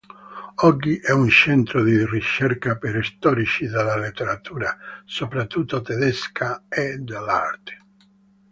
[0.63, 7.77] Oggi è un centro di ricerca per storici della letteratura, soprattutto tedesca, e dell'arte.